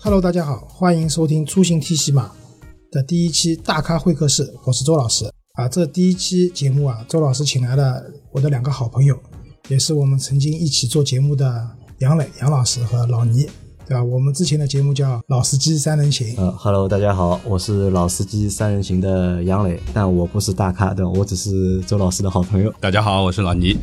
[0.00, 2.32] Hello，大家好，欢迎收听出行 T 西马
[2.90, 5.68] 的第一期大咖会客室，我是周老师啊。
[5.68, 9.18] 这第一期节目啊，周老师请来了我的两个好朋友，
[9.68, 13.48] 也是我们曾经一起做节目的杨磊杨老师和老倪。
[13.88, 14.04] 对吧？
[14.04, 16.36] 我们之前的节目叫《老司机三人行》。
[16.38, 22.70] 呃，Hello，大家好，我是老司机三人行的杨磊，但我不是大咖，对我只是周老师的好朋友。
[22.80, 23.78] 大家好，我是老倪，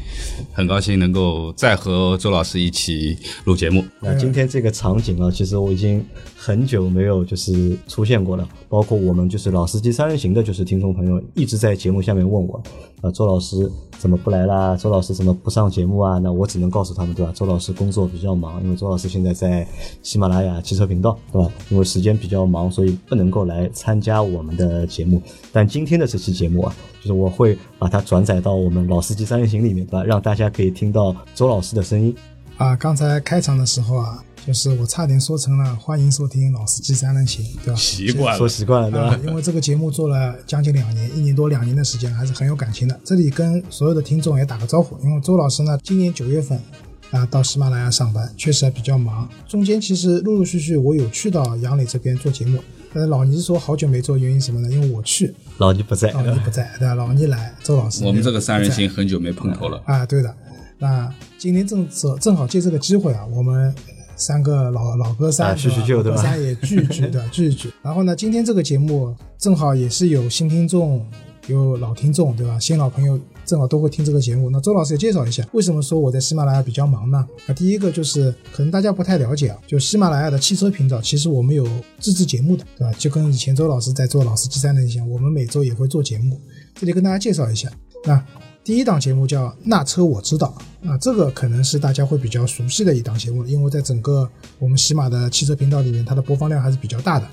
[0.54, 3.84] 很高兴能够再和周老师一起录节目。
[4.00, 6.06] 那今天这个场景啊，其实我已经
[6.46, 12.62] 很久没有就是出现过了，包括我们就是老司机三人行的，就是听众朋友一直在节目下面问我，
[13.02, 14.78] 啊，周老师怎么不来啦？
[14.78, 16.20] 周老师怎么不上节目啊？
[16.20, 17.32] 那我只能告诉他们，对吧？
[17.34, 19.66] 周老师工作比较忙，因为周老师现在在。
[20.04, 21.52] 喜马拉雅汽车频道，对吧？
[21.70, 25.20] 因为时间比较忙，所以不能够来参加我们的节目。
[25.52, 30.04] 但今天的这期节目啊，就是我会把它转载到我们老司机三人行里面，对吧？
[30.04, 32.16] 让大家可以听到周老师的声音。
[32.58, 37.76] 啊，刚才开场的时候啊，就是我差点说成了欢迎收听老司机三人行，对吧？
[37.80, 39.20] 习惯了，说习惯了，对吧？
[39.28, 43.00] 因为这个节目做了将近两年，一年多两年的时间，还是很有感情的。
[43.04, 46.60] 这里跟所有的听众也打个招呼，因为周老师呢，今年九月份。
[47.12, 54.70] 啊，到喜马拉雅上班确实还比较忙，中间其实陆陆续续我有去到杨磊这边做节目，但是老倪说好久没做，原因什么呢？
[54.70, 56.96] 因为我去，老倪不在，老倪不在，对吧？
[56.96, 60.36] 老倪来，周老师，我们这个三人行很久没碰头了啊，对的。
[60.80, 63.74] 那今天正正正好借这个机会啊，我们
[64.16, 66.22] 三个老老哥三叙叙旧，对吧？
[66.22, 67.28] 三也聚聚，对吧？
[67.32, 67.72] 聚一聚。
[67.82, 71.06] 然后呢，今天这个节目正好也是有新听众，
[71.48, 72.60] 有老听众，对吧？
[72.60, 73.20] 新老朋友。
[73.46, 77.24] 正好都会听这个节目，那周老师也介绍一下，为什么说我在喜马拉雅比较忙呢？
[77.46, 81.64] 啊，第一个就是可能大家不太了解啊，就喜马拉雅的汽车频道，其实我们有
[82.00, 82.92] 自制节目的，对吧？
[82.98, 86.42] 就跟以前周老师在做老司机三人行，我们每周也会做节目。
[86.74, 87.70] 这里跟大家介绍一下，
[88.04, 88.20] 那
[88.66, 90.58] 第一档节目叫《那车我知道》，
[90.90, 94.28] 啊，这个可能是大家会比较熟悉的一档节目，因为在整个
[94.58, 97.28] 我们喜马的汽车频道里面，它的播放量还是比较大的。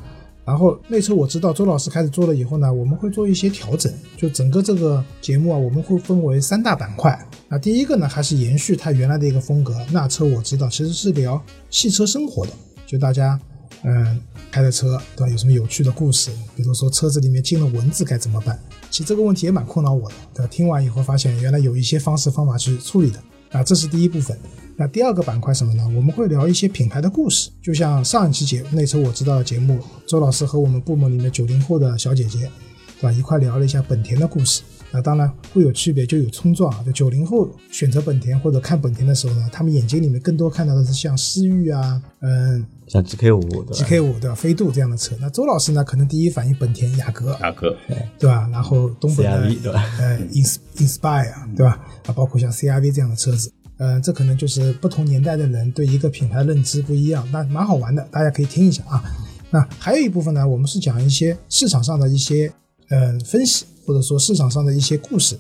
[0.45, 7.19] 然后内车我知道周老师开始做了以后呢，我们会做一些调整，就整个这个节目啊，我们会分为三大板块。
[7.49, 9.75] 那第一个呢，还是延续它原来的一个风格。
[9.91, 12.53] 那车我知道其实是聊汽车生活的，
[12.87, 13.41] 就大家
[13.83, 18.59] 嗯开的车对吧，有什么有趣的故事，比如说车子里面进了蚊子该怎么办？
[18.91, 20.49] 其实这个问题也蛮困扰我的，对吧？
[20.51, 23.19] 听完以后发现原来有一些方式方法去处理的。
[23.53, 24.39] 啊，这是第一部分。
[24.77, 25.85] 那第二个板块什么呢？
[25.95, 32.51] 我们会聊一些品牌的故事，就像上一期节那车我知道的节目，周老师和我们部门里面九零后的小姐姐，
[32.99, 33.13] 对吧？
[33.13, 34.63] 一块聊了一下本田的故事。
[34.93, 36.83] 那当然会有区别，就有冲撞啊。
[36.85, 43.41] 就九零后选择本田或者看本田的时候呢，他们眼睛里面更多看到的是像思域啊，嗯，像 GK 五、
[43.73, 44.35] GK 五对吧？
[44.35, 45.17] 飞度这样的车。
[45.21, 47.77] 那周老师呢，可能第一反应本田雅阁，雅阁，
[48.19, 48.49] 对吧？
[48.53, 49.83] 然后东本的对吧？
[49.99, 51.81] 呃，ins inspire 对吧？
[52.07, 53.53] 啊，包括像 CRV 这样的车子。
[53.79, 59.03] 呃，这可能就是不同年代的人对一个品牌认知不一样，那蛮好玩的，大家可以听一下啊。
[59.51, 62.53] 那还有一部分呢，我们是讲一些市场上的一些
[62.91, 65.39] 呃分析，或者说市场上的一些故事，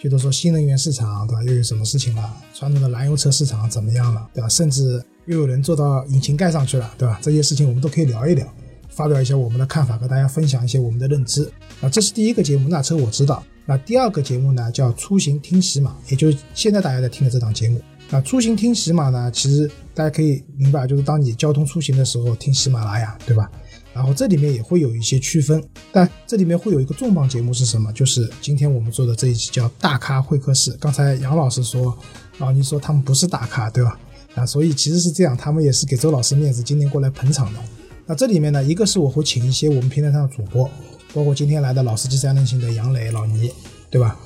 [0.00, 2.36] 比如说新能源市场对吧，又有什么事情了？
[2.54, 4.48] 传统的燃油车市场怎么样了，对吧？
[4.48, 7.18] 甚至又有人做到引擎盖上去了，对吧？
[7.22, 8.46] 这些事情我们都可以聊一聊，
[8.88, 11.44] 发表一下我们的看法，和大家分享一些我们的认知。
[11.80, 13.44] 啊，这是第一个节目，那车我知道。
[13.64, 17.80] 那第二个节目呢，叫出行听喜马，也就是现在大家在听的这档节目。
[18.12, 23.50] 那出行听喜马呢，其实大家可以明白，就是当你交通出行的时候听喜马拉雅，对吧？
[23.94, 27.90] 然后这里面也会有一些区分，但这里面会有一个重磅节目是什么？
[27.94, 30.76] 就是今天我们做的这一期叫大咖会客室。
[30.78, 31.96] 刚才杨老师说，
[32.38, 33.98] 啊，你说他们不是大咖，对吧？
[34.34, 37.60] 啊，所以其实是这样，他们也是给周老师面子，今天过来捧场的。
[38.04, 40.68] 那这里面呢，一个是我会请一些我们平台上的主播。
[41.14, 43.50] 包括今天来的老司机三人行的杨磊、老倪，
[43.90, 44.18] 对吧？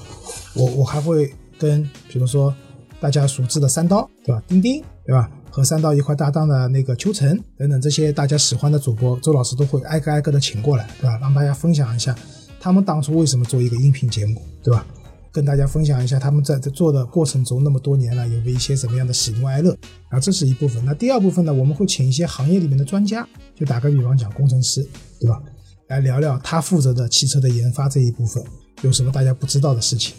[0.55, 2.55] 我我还会跟，比如说
[3.01, 4.43] 大家熟知的三刀，对吧？
[4.47, 5.31] 钉钉，对吧？
[5.51, 11.19] 和三刀一块搭档的那个秋晨等等这些大家喜欢的主播，周老师都会挨个挨个的请过来，对吧？
[11.21, 12.15] 让大家分享一下
[12.61, 14.87] 他们当初为什么做一个音频节目，对吧？
[15.33, 19.77] 跟大家分享一下他们在在做的过程中那么多年了，有没有一些什么样的喜怒哀乐
[20.09, 20.19] 啊？
[20.19, 20.83] 这是一部分。
[20.85, 24.87] 那第二部分呢，我们会请一些行业里面的专家，就打个比方讲，工程师，
[25.21, 25.41] 对吧？
[25.89, 28.43] 来聊聊他负责的汽车的研发这一部分
[28.83, 30.15] 有什么大家不知道的事情，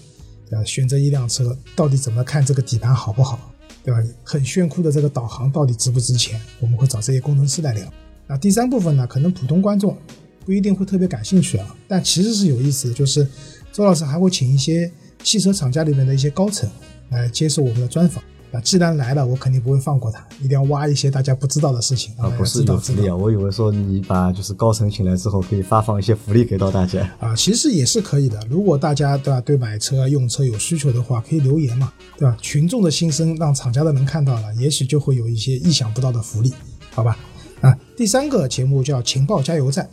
[0.56, 0.64] 啊？
[0.64, 3.52] 选择一辆车到底怎么看这个底盘好不好，
[3.84, 4.00] 对吧？
[4.24, 6.40] 很炫酷的这个导航到底值不值钱？
[6.60, 7.92] 我们会找这些工程师来聊。
[8.28, 9.98] 那第三部分呢，可能普通观众
[10.46, 13.28] 不一定会特别感兴趣啊，但其实是有意思的，就是
[13.72, 14.92] 周老师还会请一些
[15.24, 16.70] 汽车厂家里面的一些高层
[17.10, 18.24] 来接受我们的专访，
[18.58, 23.16] 那既然来了，我肯定不会放过他，一定要挖一些大家不知道的事情啊，不是福利啊！
[23.16, 27.08] 我以为说你把就是高层请来之后，可以发放一些福利给到大家。
[27.20, 28.40] 啊，其实也是可以的。
[28.50, 32.36] 如果大家对吧对买车用车有需求的话，可以留言嘛，对吧？
[32.42, 36.52] 群众的心声让厂家的人看到了，也许就会有一些意想不到的福利，
[36.96, 37.16] 好吧？
[37.62, 39.88] 啊，第三个节目叫情报加油站。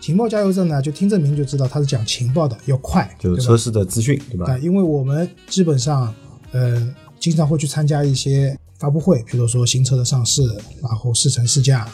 [0.00, 4.58] 情报加油站呢，就听这名就知道它是讲情报的，要快，就是车市的资讯，对吧啊，？
[4.58, 6.12] 因为我们基本上，
[6.50, 10.42] 呃，经常会去参加一些发布会，比如说新车的上市，
[10.82, 11.88] 然后试乘试驾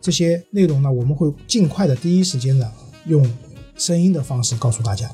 [0.00, 2.72] 这些内容呢，我们会尽快的第一时间的
[3.06, 3.28] 用
[3.76, 5.10] 声音的方式告诉大家。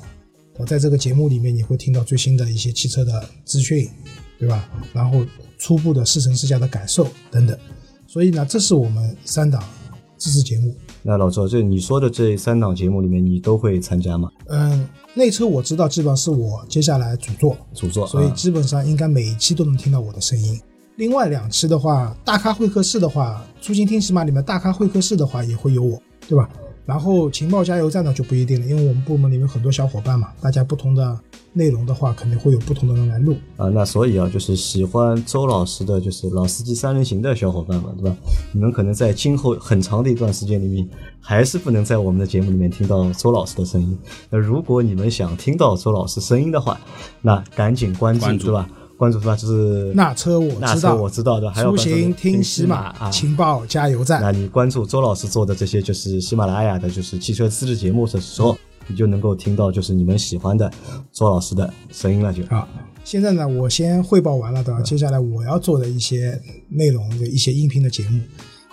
[0.57, 3.89] 我在这个节目里面，你会听到最新的一些汽车的资讯，
[4.37, 4.69] 对吧？
[4.91, 5.25] 然后
[5.57, 7.57] 初步的试乘试驾的感受等等。
[8.07, 9.63] 所以呢，这是我们三档
[10.17, 10.75] 自制节目。
[11.09, 14.29] 那老周，这你说的这三档节目里面，你都会参加吗？
[14.45, 20.61] 嗯，内车我知道基本上是我接下来主做，主作，啊所以基本上应该每一期都能听到我的声音。
[20.97, 26.47] 另外两期的话，大咖会客室的话，出行听喜马里面大咖会客室的话也会有我，对吧？
[26.89, 31.15] 然后情报加油站呢就不一定了，因为我们部门里面很多小伙伴嘛，大家不同的
[31.53, 33.35] 内容的话，肯定会有不同的人来录。
[33.57, 38.17] 啊，那所以啊，就是喜欢周老师的，就是老司机三人行的小伙伴们，对吧？
[38.51, 40.89] 你们可能在今后很长的一段时间里面，
[41.21, 43.95] 还是不能在我们的节目里面听到周老师的声音。
[44.31, 46.81] 那如果你们想听到周老师声音的话，
[47.21, 48.67] 那赶紧关注，关注对吧？
[48.99, 49.33] 关注是吧？
[49.33, 53.09] 就是那车我那车知道，我知道的，还有出行听喜喜马，啊。
[53.09, 54.21] 情报加油站。
[54.21, 58.57] 那你关注周老师做的这些就是喜马拉雅的，就是汽车资质节目的时候，
[58.87, 60.69] 你就能够听到就是你们喜欢的
[61.13, 62.45] 周老师的声音了，就。
[62.47, 62.67] 好，
[63.05, 64.81] 现在呢，我先汇报完了，对吧？
[64.81, 66.37] 接下来我要做的一些
[66.67, 68.19] 内容的一些音频的节目，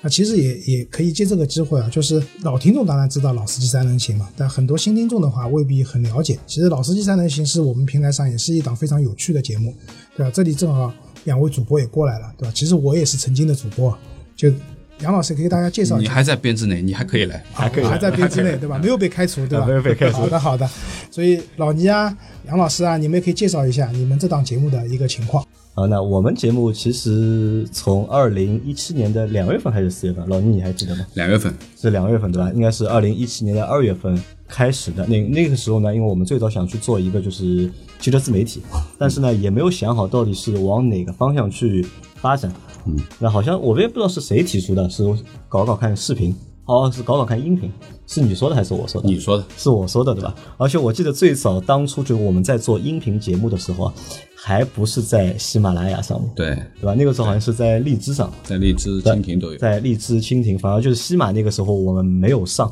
[0.03, 6.39] 那其实也也可以借这个机会啊，就是老听众当然知道老司机三人行嘛，但很多新听众的话未必很了解。
[6.47, 9.75] 其实老司机三人行是我们平台上也是一档非常有趣的节目，
[10.17, 10.31] 对吧？
[10.33, 10.93] 这里正好
[11.25, 12.53] 两位主播也过来了，对吧？
[12.55, 13.97] 其实我也是曾经的主播，
[14.37, 14.53] 就
[15.01, 16.09] 杨老师可以给大家介绍一下。
[16.11, 17.43] 你还在编制内，你还可以来。
[17.53, 18.79] 还可以我还在编制内， 对吧？
[18.79, 19.65] 没有被开除，对吧？
[19.65, 20.71] 啊没有被开除好的，好的。
[21.11, 22.17] 所以老倪啊、
[22.47, 25.45] 杨老师啊，你们也可以介绍一下你们这档节目的一个情况。
[25.77, 31.07] 啊，那我们节目其实从二零一七年的两月份还是四月份，老倪你还记得吗？
[31.13, 32.51] 两月份，是两月份对吧？
[32.55, 34.19] 应该是二零一七年的二月份
[34.49, 35.07] 开始的。
[35.07, 37.71] 那那个时候呢，因为我们最早想去做一个就是
[38.01, 38.63] 汽车自媒体，
[38.97, 42.51] 但是呢也没有想好到底是往哪个方向去发展。
[42.87, 45.05] 嗯，那好像我也不知道是谁提出的，是
[45.47, 46.35] 搞搞看视频，
[46.67, 47.71] 哦，是搞搞看音频，
[48.07, 49.09] 是你说的还是我说的？
[49.09, 50.35] 你说的是我说的对吧？
[50.57, 53.95] 而且我记得最早当初就我们在做音频节目的时候啊，
[54.35, 56.47] 还不是在喜马拉雅上面，对，
[56.81, 56.95] 对吧？
[56.95, 59.59] 那个时候好像是在荔枝上，在荔枝、蜻蜓都有。
[59.59, 62.71] 在荔枝、蜻蜓，反而就是西马那个时候我们没有上，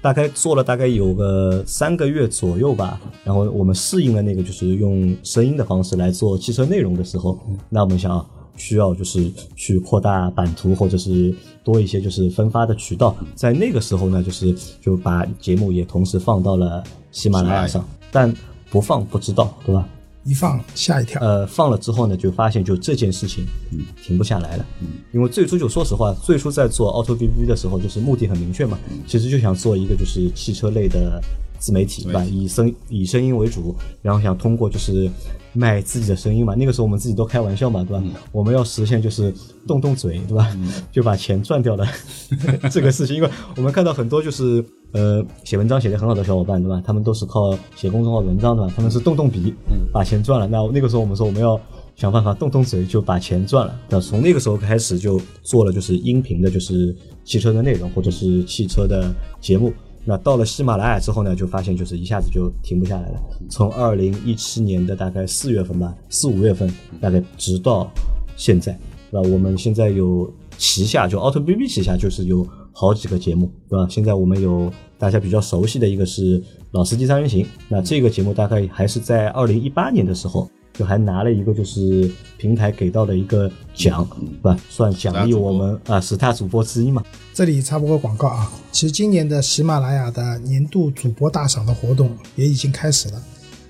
[0.00, 3.00] 大概做了大概有个三个月左右吧。
[3.24, 7.36] 然后我们适应了那个就是用声音的方式来做汽车内容的时候，
[7.68, 8.24] 那我们想啊，
[8.56, 13.16] 需要就是去扩大版图，或者是多一些就是分发的渠道。
[13.34, 18.34] 在那个时候呢，就是就把节目也同时放到了喜马拉雅上，但
[18.70, 19.88] 不放不知道，对吧？
[20.24, 21.20] 一放吓一跳。
[21.20, 24.64] 呃，放了之后呢，就发现就这件事情，嗯，停不下来了。
[24.80, 31.20] 嗯，因为最初就说实话，最初在做 Auto B B 的时候，就是目的很明确嘛，其实就想做一个就是汽车类的
[31.58, 32.24] 自媒体，对吧？
[32.24, 35.10] 以声以声音为主，然后想通过就是
[35.54, 36.54] 卖自己的声音嘛。
[36.54, 38.04] 那个时候我们自己都开玩笑嘛，对吧？
[38.32, 39.32] 我们要实现就是
[39.66, 40.54] 动动嘴，对吧？
[40.92, 41.86] 就把钱赚掉了
[42.70, 46.82] 这个事情，因为我们看到很多就是呃写文章写得很好的小伙伴，对吧？
[46.84, 48.72] 他们都是靠写公众号文章，对吧？
[48.76, 49.54] 他们是动动笔，
[49.92, 50.46] 把钱赚了。
[50.46, 51.60] 那那个时候我们说我们要
[51.96, 53.80] 想办法动动嘴就把钱赚了。
[53.88, 56.94] 那从那个时候开始就做了就是音频的，就是
[57.24, 59.72] 汽车的内容或者是汽车的节目。
[60.04, 63.20] 那到了喜马拉雅之后呢，就发现就是一下子就停不下来了。
[63.48, 66.70] 从二零一七年的大概四月份吧，四五月份，
[67.00, 67.90] 大概直到
[68.36, 68.78] 现在，
[69.10, 69.28] 对吧？
[69.28, 73.86] 我们现在有旗下就 Auto BB 旗下就是有好几个节目，对吧？
[73.88, 76.42] 现在我们有大家比较熟悉的一个是
[76.72, 80.48] 老司机三人行，那这个节目大概还是在二零一八年的时候。
[80.74, 84.56] 就还拿了一个就是平台给到的一个奖，对吧？
[84.68, 87.02] 算奖励我们啊十大主播之一嘛。
[87.32, 93.22] 这里插播个广告啊，其实今年的喜马拉雅的年度主播大赏的活动也已经开始了，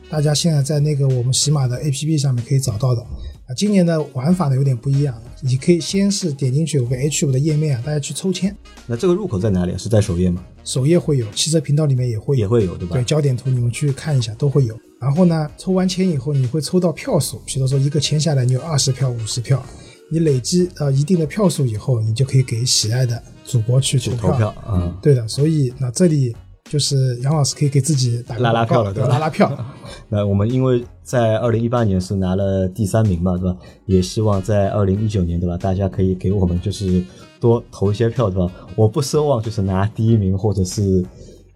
[0.08, 3.02] 大家现在在那个我们喜马的 APP 上面可以找到的。
[3.46, 8.56] 啊，今年的玩法呢有点不一样，你可以先是点进去有个 H 五的页面啊，大家去抽签，
[8.86, 9.76] 那这个入口在哪里？
[9.76, 10.42] 是在首页吗？
[10.64, 12.94] 首页会有，汽车频道里面也会有，也会有，对吧？
[12.94, 14.74] 对，焦点图你们去看一下都会有。
[14.98, 19.62] 然后呢，抽完签以后，你会抽到票数，比如说一个签下来，你有二十票、五十票，
[20.10, 24.30] 你累积呃一定的票数以后，你就可以给喜爱的主播去投票。
[24.30, 26.34] 投票啊、对的，所以那这里
[26.70, 28.64] 就是杨老师可以给自己打个拉拉？
[28.64, 29.66] 票了对吧拉拉票。
[30.08, 33.56] 那我们因为在二零一八年是拿了第三名嘛，对吧？
[33.84, 35.58] 也希望在二零一九年，对吧？
[35.58, 37.04] 大家可以给我们就是
[37.40, 38.52] 多投一些票，对吧？
[38.76, 41.04] 我不奢望就是拿第一名或者是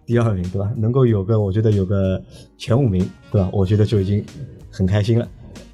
[0.05, 0.71] 第二名，对吧？
[0.77, 2.21] 能够有个我觉得有个
[2.57, 3.49] 前五名，对吧？
[3.51, 4.23] 我觉得就已经
[4.69, 5.27] 很开心了。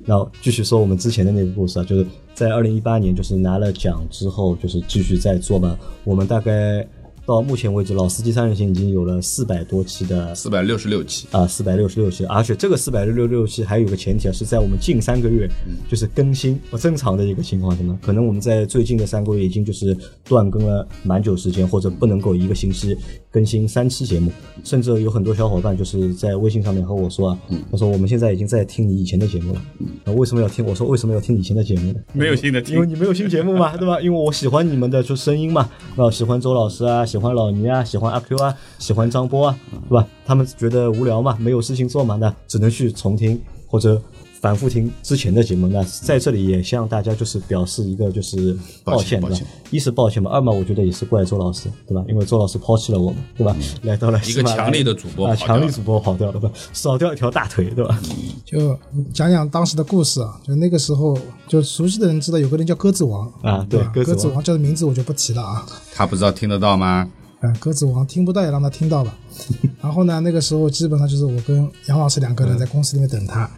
[0.05, 5.77] 然后继续说我们之前的那个故事啊，就是在二零一八年就是拿了奖之后，就是继续在做嘛。
[6.03, 6.87] 我们大概
[7.25, 15.49] 到目前为止，老司机三人行已经有了四百多期的四百六十六期，啊，四百六十六期，而且这个四百六十六期还有个前提啊，是在我们近三个月
[15.89, 22.95] 就是更新不正常的一个情况下呢，可能我们在最近的三个月已经就是断更了蛮久时间，或者不能够一个星期
[23.35, 24.31] 更新三期节目，
[24.63, 27.39] 甚至有很多小伙伴就是在微信上面和我说啊，
[27.69, 29.61] 他说我们现在已经在听你以前的节目了，
[30.05, 30.65] 那为什么要听？
[30.65, 31.99] 我说为什么要听以前的节目呢？
[32.13, 33.99] 没有新的因为你没有新节目嘛， 对吧？
[33.99, 40.07] 因为我喜欢你们的就声音嘛，啊，喜欢周老师啊，喜欢老倪啊，喜欢阿 Q 啊，喜欢张波啊，对吧？
[40.25, 43.37] 他们觉得无聊嘛，没有事情做嘛，那只能去重听
[43.67, 44.01] 或者
[44.45, 45.67] 反复听之前的节目。
[45.67, 49.47] 那在这里也向大家就是表示一个就是抱歉，对吧抱歉？
[49.71, 52.05] 一是抱歉嘛，二嘛我觉得也是怪周老师，对吧？
[52.07, 53.57] 因为周老师抛弃了我们，对吧？
[53.81, 56.51] 来到了一个强力的主播啊，强力主播跑掉了，对吧？
[56.73, 57.99] 少掉一条大腿，对吧？
[58.45, 58.77] 就
[59.11, 65.65] 讲讲当时的故事啊，就那个时候，就熟悉的人知道有个人叫鸽子王啊对对鸽子王叫的名字我就不提了啊。
[65.91, 67.09] 他不知道听得到吗？
[67.41, 69.17] 嗯，鸽子王听不到也让他听到吧。
[69.81, 73.49] 然后呢，那个时候基本上就是我跟杨老师两个人在公司里面等他，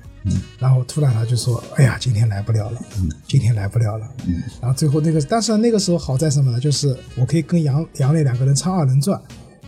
[0.60, 6.60] 然后突然他就说：“哎呀，今天来不了了，嗯今天来不了了。”嗯然后最后那个，但是那个时候好在什么呢？
[6.60, 9.22] 就是我可以跟杨杨磊两个人唱二人转，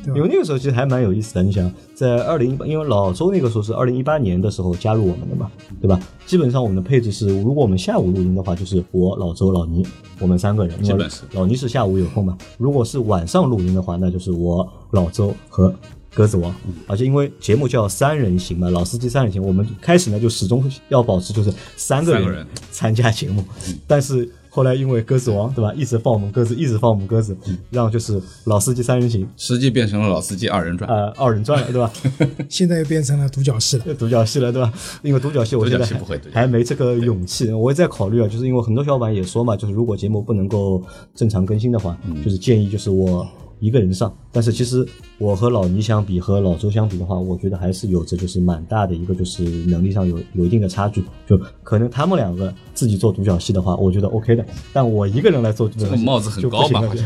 [0.04, 0.18] 对吧？
[0.18, 1.44] 因为那个时候其实还蛮有意思的。
[1.44, 5.50] 你想，在二零一八，因为老周那个时候是二零一八年的时候加入我们的嘛，
[5.82, 6.00] 对吧？
[6.26, 9.86] 基本上我们的配置是，如果我们下午录音的话，就是我、老周、老倪，
[10.20, 10.76] 我们三个人。
[10.78, 12.38] 因为基本是老倪是下午有空嘛。
[12.58, 15.74] 如果是晚上录音的话，那就是我、老周和
[16.14, 16.54] 鸽子王。
[16.88, 23.44] 而且因为节目叫三人行嘛，老司机三人行，我们开始呢就始终要保持就是三个人参加节目，
[23.88, 24.30] 但是。
[24.52, 27.38] 后来因为鸽子王对吧，一直放我们鸽子，一直放我们鸽子，
[27.70, 30.90] 让就是老司机三人行实际变成了老司机二人转。
[30.90, 31.94] 呃二人转了，对吧？
[32.50, 33.94] 现在又变成了独角戏了。
[33.94, 34.74] 独角戏了，对吧？
[35.04, 35.88] 因为独角戏我现在
[36.34, 43.26] 还没这个勇气，我也在考虑啊，就是因为很多小伙伴也说嘛，就是如果节目不能够正常更新的话，嗯就是建议就是我
[43.60, 44.16] 一个人上。
[44.32, 44.86] 但是其实
[45.18, 51.04] 我和老倪相比，和老周相比的话，我觉得还是有着就是蛮大的一个就是能力上有有一定的差距。
[51.28, 56.82] 就可能他们两个自己做独角戏的话，我觉得 OK 的，但我一个人来做独角戏， 这个帽子很就高吧？
[56.82, 57.06] 好像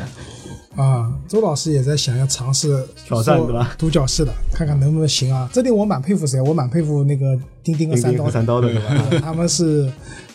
[0.75, 5.47] 啊，周老师也在想要尝试挑战对吧独角戏的，看看能不能行啊。
[5.53, 6.41] 这点我蛮佩服谁？
[6.41, 8.23] 我蛮佩服那个钉钉和三刀的。
[8.23, 9.07] 钉钉三刀的对吧？
[9.11, 9.87] 对 他们是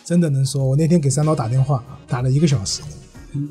[0.05, 0.63] 真的能说。
[0.63, 2.81] 我那天给三刀打电话，打了一个小时，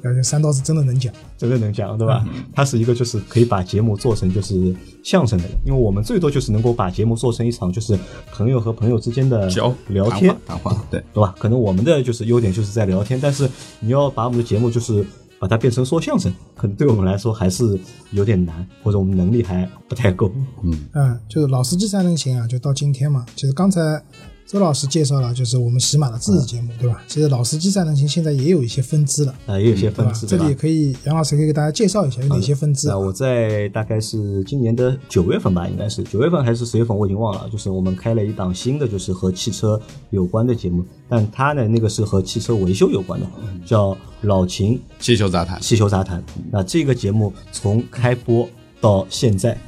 [0.02, 1.12] 感觉三刀是真的能讲。
[1.36, 2.26] 真的能讲，对吧？
[2.54, 7.98] 他是一个就是可以把节目做成就是相声的人，因为我们最多就是能够把节目做成一场就是
[8.32, 11.04] 朋友和朋友之间的交聊天，谈话，谈话对。
[11.14, 11.34] 对吧？
[11.38, 13.48] 可能我们的就是优点就是在聊天，但是
[13.80, 15.04] 你要把我们的节目就是
[15.38, 17.78] 把它变成说相声，可能对我们来说还是
[18.10, 20.32] 有点难，或者我们能力还不太够。
[20.64, 23.24] 嗯，就是老司机三人行啊，就到今天嘛。
[23.36, 24.02] 其实刚才
[24.48, 27.02] 周老师介绍了，就是我们喜马的自制节目，对吧？
[27.06, 29.90] 其实老司机三人行现在也有一些分支了，啊，也有些？
[29.90, 32.98] 分支，这里也可以，杨老师可以给大家介绍一下有哪些分支啊那？
[32.98, 37.46] 我在大概是今年的九月份吧，应该是九月份还是十月份，我已经忘了。
[37.50, 39.78] 就是我们开了一档新的，就是和汽车
[40.08, 43.26] 有关的节目，但它呢那个是和汽车维修有关的，
[43.66, 46.24] 叫老秦汽球杂谈，汽球杂谈。
[46.50, 48.48] 那这个节目从开播
[48.80, 49.60] 到现在，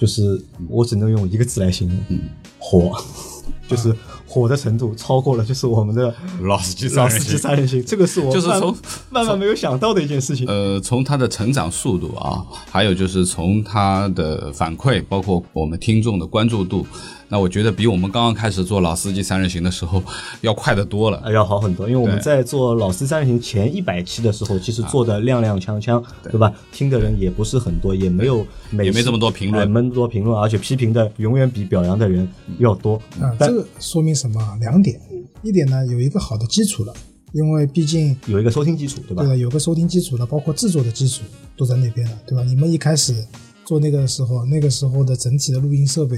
[0.00, 2.18] 就是我只能用一个字来形容，
[2.58, 2.92] 火，
[3.68, 3.94] 就是
[4.26, 7.84] 火的程度超过了就是我们的老司机老司机三人行。
[7.84, 8.76] 这个是我就是从
[9.10, 10.46] 万万没有想到的一件事情。
[10.48, 16.86] 呃，从他的成长速度啊，还有就是从他的反馈，包括我们听众的关注度，
[17.28, 20.02] 那我觉得比我们刚刚开始做老司机三人行的时候
[20.42, 21.20] 要快得多了。
[21.24, 26.52] 呃要好很多，因为我们在做老司机三人行前一百期的时候，其实做的踉踉跄跄，对吧？
[26.72, 32.28] 听的人也不是很多，也没有也没这么多评论哎没那么多评论，而且批评的永远比表扬的人
[32.58, 32.96] 要多。
[33.20, 34.56] 啊，但这个说明什么啊？
[34.60, 35.00] 两点，
[35.42, 36.94] 一点呢有一个好的基础了，
[37.32, 39.30] 因为毕竟有一个收听基础，对吧对？
[39.30, 41.22] 的，有个收听基础了，包括制作的基础
[41.56, 42.44] 都在那边了，对吧？
[42.44, 43.12] 你们一开始
[43.64, 46.16] 做那个的时候，那个时候的整体的录音设备，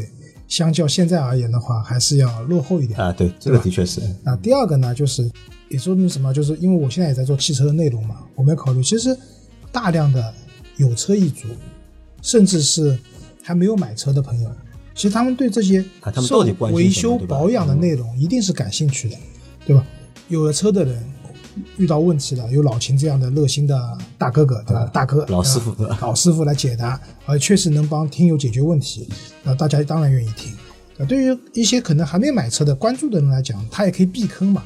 [0.49, 2.99] 相较现在而言的话，还是要落后一点。
[2.99, 4.01] 啊，对，这个的确是。
[4.25, 5.31] 那第二个呢，就是
[5.69, 6.33] 也说明什么？
[6.33, 9.17] 就是因为我现在也在做汽车的内容嘛，我们要考虑，其实
[9.71, 10.35] 大量的
[10.79, 11.47] 有车一族，
[12.23, 12.99] 甚至是
[13.43, 14.51] 还没有买车的朋友，
[14.95, 19.17] 其实他们对这些啊他们到底关心什么维修保养的内容一定是感兴趣的，
[19.67, 19.85] 对吧？
[20.29, 21.03] 有了车的人，
[21.77, 24.91] 遇到问题了，有老秦这样的热心的大哥哥，对吧？
[24.93, 29.09] 大哥，老师傅 老师傅来解答，呃确实能帮听友解决问题，
[29.43, 30.53] 那大家当然愿意听。
[30.97, 34.63] 那，对于一些可能还没买车的关注的人来讲，他也可以避坑嘛。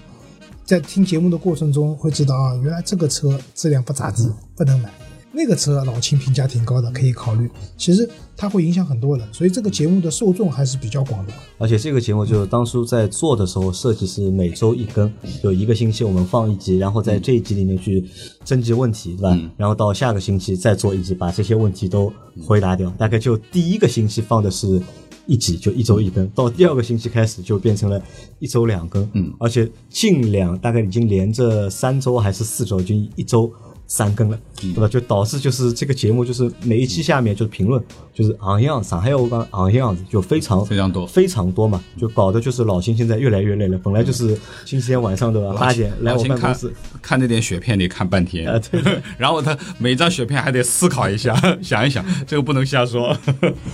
[0.64, 4.90] 在听节目的过程中会知道啊，原来这个车质量不咋地，不能买。
[5.34, 7.50] 那个车老秦评价挺高的，可以考虑。
[7.76, 11.32] 其实它会影响很多人，所以这个节目的受众还是比较广的。
[11.58, 15.10] 而且这个节目就是当初在做的时候设计是每周一更，
[15.42, 18.04] 就一个星期我们放一集，然后在这一集里面去
[18.44, 19.38] 征集问题，对吧？
[19.56, 22.12] 然后到下个星期再做一集，把这些问题都
[22.46, 22.90] 回答掉。
[22.98, 24.82] 大概就第一个星期放的是
[25.26, 28.00] 一集，就一周一更，到第二个星期开始就变成了
[28.38, 33.50] 一周两更，嗯，而且近两大概已经连着三周还是四周，就一周。
[33.94, 34.88] 三更了，对吧？
[34.88, 37.82] 就导致就是这个节目，就是每一期下面就是评论，
[38.14, 43.76] 就是昂样上海话讲昂样子，就非常非常多非常多嘛，就搞得就是老秦现在越来越累了。
[43.84, 44.28] 本来就是
[44.64, 46.72] 星期天晚上对吧，八点来我办公室
[47.02, 53.14] 看那点雪片得看半天，啊，对对， 然后他每张雪片还得思考一下， 想一想，这个不能瞎说。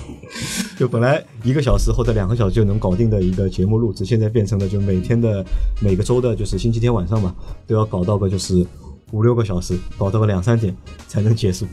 [0.77, 5.47] 就本来一个小时或者两个小时就能搞定的一个节目录制，现在变成了就每天的
[5.81, 7.33] 每个周的，就是星期天晚上嘛，
[7.69, 8.67] 都要搞到个就是。
[9.12, 10.75] 五六个小时，搞到个两三点
[11.07, 11.67] 才能结束。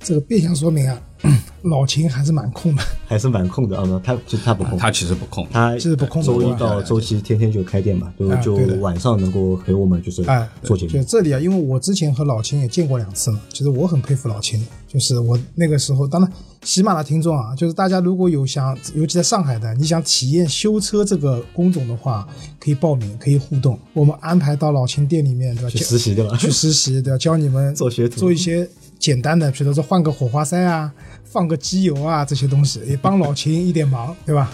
[0.00, 1.00] 这个变相说明啊，
[1.62, 4.02] 老秦还是蛮空的，还是蛮空的啊。
[4.02, 6.22] 他其实他不空，他其实不空，他其实不空。
[6.22, 10.24] 周一到周七天天就开店嘛，就就晚上能够陪我们就是
[10.62, 10.92] 做节目。
[10.92, 14.66] 就这里啊，因为我之前和老秦也见过两次嘛，其实我很佩服老秦的。
[14.88, 16.30] 就是我那个时候，当然，
[16.62, 22.26] 喜马的听众啊，就是大家如果有想，尤其在上海的，你想体验修车这个工种的话，
[22.60, 25.70] 可以报名，可以互动，我们安排到老秦店里面，对吧？
[25.70, 26.36] 去实习对吧？
[26.36, 27.18] 去实习对吧？
[27.18, 30.92] 教你们 做学徒，做一些简单的，比如说换个火花塞啊。
[31.32, 34.52] 放个机油啊，这些东西也帮老秦一点忙， 对吧？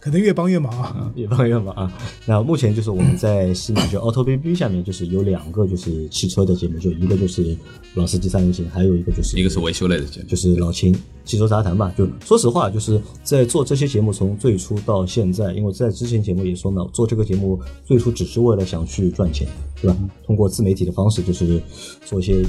[0.00, 1.92] 可能越帮越忙啊，越帮越忙啊。
[2.24, 7.54] 那目前就是我们在西马就 Auto B B 下面，就是有两个就是汽车的节目，就一个就是
[7.94, 11.92] 老司机三人行，还有一个就是一个是维修类的节目，就是老秦汽车杂谈吧。
[11.96, 19.46] 就说实话，就是在做这些节目从最初到现在，因为在之前节目也说呢，做这个节目最初只是为了想去赚钱，
[19.82, 19.96] 对吧？
[20.24, 21.62] 通过自媒体的方式，就是
[22.04, 22.42] 做一些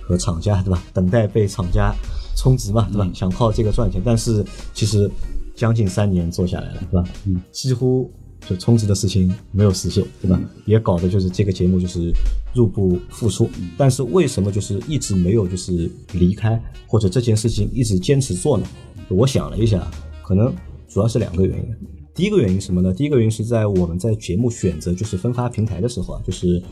[0.00, 0.82] 和厂家，对吧？
[0.94, 1.94] 等待被厂家。
[2.38, 3.10] 充值嘛，对吧？
[3.12, 5.10] 想靠这个赚钱，但是其实
[5.56, 7.08] 将近三年做下来了，对吧？
[7.26, 8.08] 嗯，几乎
[8.46, 10.40] 就充值的事情没有实现，对吧？
[10.64, 12.12] 也搞的就是这个节目就是
[12.54, 13.50] 入不敷出。
[13.76, 18.64] 但是为什么就是一直没有就是离开，或者这件事情一直坚持做呢？
[19.08, 19.90] 我想了一下，
[20.22, 20.54] 可能
[20.88, 21.76] 主要是两个原因。
[22.14, 22.94] 第一个原因什么呢？
[22.94, 26.62] 第一个原因是在我们在节目选择就是分发平台的时候啊，就是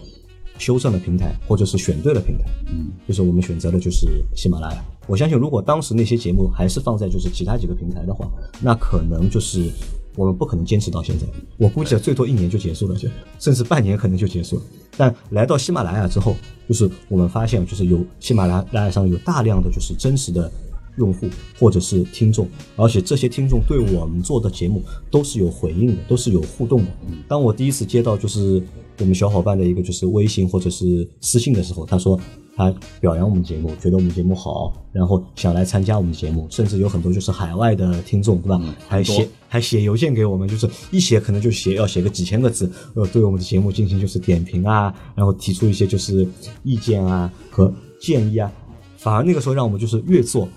[0.59, 4.85] 修正了平台，或者是选对了平台，嗯，就是我们选择的就是喜马拉雅。
[5.09, 8.29] 我相信，如果当时那些节目还是放在就是其他几个平台的话，
[8.61, 9.71] 那可能就是
[10.17, 11.25] 我们不可能坚持到现在。
[11.59, 12.99] 我估计最多一年就结束了，
[13.39, 14.63] 甚至半年可能就结束了。
[14.97, 16.35] 但来到喜马拉雅之后，
[16.69, 20.51] 就是我们发现，就是有喜马拉雅上有大量的就是真实的
[20.97, 26.91] 用户或者是听众，而且这些听众对我们做的节目都是有回应的，都是有互动的。
[27.29, 28.61] 当我第一次接到就是
[28.99, 32.19] 我们小伙伴的一个就是微信或者是私信的时候，他说。
[32.57, 38.59] 他表扬我们节目，觉得我们节目好，然后想来参加我们的节目，甚至有很多就是海外的听众，对吧？
[38.89, 46.27] 还写还写邮件给我们，就是一写可能就写要写个几千个字，呃，对我们的节目进行就是点评啊，然后提出一些就是
[46.63, 48.51] 意见啊和建议啊，
[48.97, 50.49] 反而那个时候让我们就是越做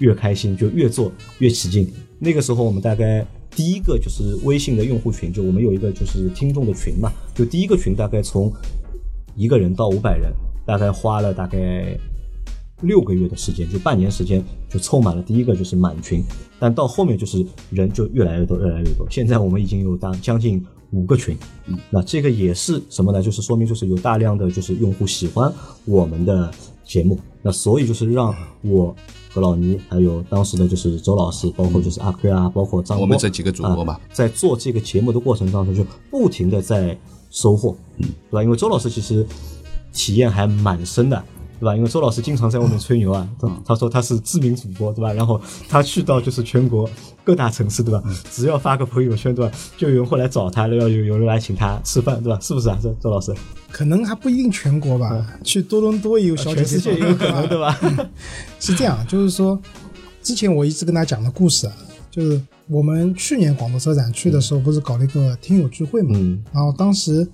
[0.00, 1.88] 越开心，就越做越起劲。
[2.18, 8.52] 那个时候我们大概第一个就是微信的用户群，就我们有一个就是听众的群嘛，就第一个群大概从
[9.36, 10.32] 一个人到五百人。
[10.66, 11.98] 大概花了大概
[12.82, 16.22] 六个月的时间，就半年时间就凑满了第一个就是满群，
[16.58, 19.06] 但到后面就是人就越来越多，越来越多。
[19.10, 23.22] 现在我们已经有大将近五个群，嗯，那这个也是什么呢？
[23.22, 25.52] 就是说明就是有大量的就是用户喜欢
[25.84, 26.52] 我们的
[26.84, 28.94] 节目，那所以就是让我
[29.30, 36.98] 和老倪还有当时的就是周老师，包括就是阿奎啊，包括张我们这几个主播嘛，在做这个节目的过程当中就不停的在
[37.30, 38.42] 收获，嗯，对吧？
[38.42, 39.26] 因为周老师其实。
[39.94, 41.24] 体验还蛮深的，
[41.60, 41.74] 对吧？
[41.74, 45.12] 因为周老师经常在外面吹牛啊，他他说他是知名主播，对吧？
[45.12, 46.90] 然后他去到就是全国
[47.24, 48.02] 各大城市，对吧？
[48.30, 49.56] 只要发个朋友圈，对吧？
[49.78, 52.38] 就有人会来找他，要有有人来请他吃饭，对吧？
[52.42, 52.76] 是不是啊？
[52.82, 53.32] 周周老师？
[53.70, 57.78] 可能还不一定全国吧，去多伦多也有小全世界也有可能，对吧？
[58.60, 59.58] 是这样，就是说，
[60.22, 61.72] 之前我一直跟他讲的故事啊，
[62.10, 66.10] 就是我们去年广州车展去的时候，不是搞了一个听友聚会嘛？
[66.14, 67.26] 嗯，然后当时。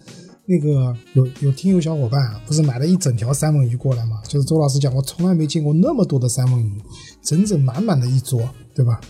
[0.46, 4.20] 那个有有听友小伙伴不是买了一整条三文鱼过来嘛？
[4.26, 6.72] 就是周老师讲，我从来没见过那么多的三文鱼，
[7.22, 9.00] 整整满满的一桌，对吧？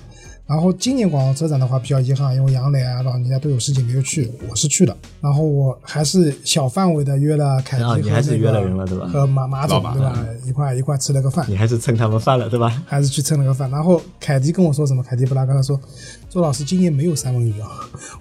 [0.46, 4.94] 然然后今年广州车展的话比较遗憾，因为杨磊啊、老人家都有事情没有去，我是去了。
[5.20, 10.26] 然后我还是小范围的约了凯迪和、那个啊你还是约了人了对吧和马马总对吧？
[10.44, 12.82] 一块一块吃了个饭，你还是蹭他们饭了，对吧？
[12.84, 13.70] 还是去蹭了个饭。
[13.70, 15.02] 然后凯迪跟我说什么？
[15.02, 15.80] 凯迪布拉跟他说，
[16.28, 17.68] 周老师今年没有三文鱼啊。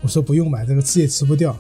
[0.02, 1.54] 我说不用买，这个吃也吃不掉。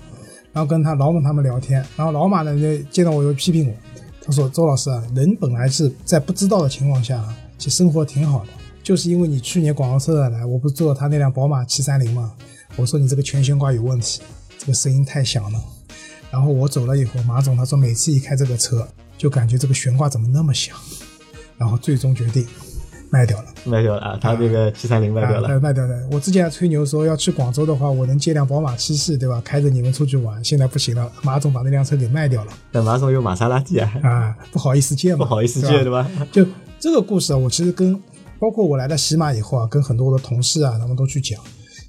[0.51, 3.73] 然后跟他老马他们聊天，然后老马呢就见到我又批评我，
[4.21, 7.23] 他说周老师啊，人本来是在不知道的情况下，
[7.57, 12.33] 其实生活挺好的，就是因为你去年广州车展来，我不是坐他那辆宝马七三零吗？
[12.75, 14.21] 我说你这个全悬挂有问题，
[14.57, 15.59] 这个声音太响了。
[16.31, 20.75] 然后我走了以后，马总他说每次一开这个车，就感觉这个悬挂怎么那么响，
[21.57, 22.47] 然后最终决定
[23.09, 23.45] 卖掉了。
[23.65, 25.59] 卖掉了啊，他这个七三零卖掉啊，了。
[25.59, 25.95] 卖掉了。
[26.11, 29.41] 我之前还吹牛说要去广州的话，我能借辆宝马七系，对吧？
[29.43, 30.43] 开着你们出去玩。
[30.43, 36.09] 现在不行了，马总把那辆车给卖掉了但马总有玛莎拉蒂啊，啊，不好意思借嘛，不好意思借，对吧？
[36.31, 36.45] 就
[36.79, 37.99] 这个故事啊，我其实跟
[38.39, 41.39] 包括我来到喜马以后啊，跟很多我的同事啊，他们都去讲，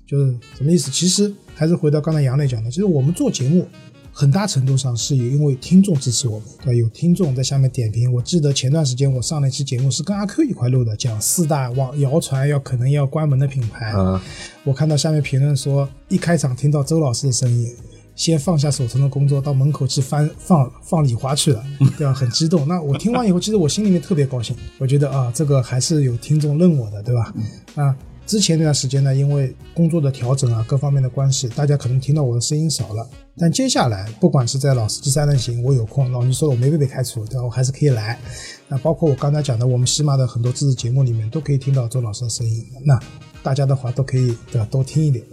[0.07, 0.91] 就是什么意思？
[0.91, 3.69] 其实还是回到刚才杨磊讲的，就是我们做节目。
[4.13, 6.73] 很大程度上是因为听众支持我们，对吧？
[6.73, 8.13] 有听众在下面点评。
[8.13, 13.93] 我记得前段时间我上了一期节目是跟阿 Q 一块录的，讲四大网谣传要可能要关门的品牌。
[13.97, 14.21] 嗯，
[14.65, 17.73] 我看到下面评论说，一开场听到周老师的声音，
[18.15, 21.65] 先放下手中的工作，到门口去翻放放礼花去了，
[21.97, 22.13] 对吧？
[22.13, 22.67] 很激动。
[22.69, 27.33] 那我听完以后，其实我心里面特别高兴，我觉得啊，这个还是有听众认我的，对吧？
[27.77, 27.97] 啊，
[28.31, 33.05] 之前那段时间呢，因为工作的调整啊，各方面的关系，大家可能听到我的声音少了。
[33.37, 37.43] 但接下来，不管是在老司机三人行，我有空，老倪说了我没被被开除，对吧？
[37.43, 38.21] 我还是可以来。
[38.69, 42.65] 那包括我刚才讲的，我们喜马的很多自制节目里面，都可以听到周老师的声音。
[42.87, 42.97] 那
[43.43, 44.69] 大家的话都可以，对吧？
[44.71, 45.25] 多听一点。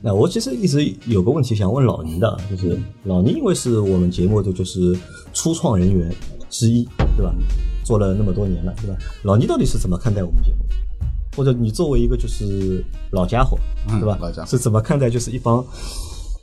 [0.00, 4.98] 那我其实一直有个问题想问老倪的，就是老倪因为是我们节目的就是
[5.34, 6.10] 初创人员
[6.48, 6.88] 之一，
[7.18, 7.34] 对吧？
[7.84, 8.96] 做了那么多年了，对吧？
[9.24, 10.56] 老倪到底是怎么看待我们节目？
[11.36, 14.18] 或者你作为一个就是老家伙，嗯对吧？
[14.20, 15.64] 老家伙是怎么看待就是一帮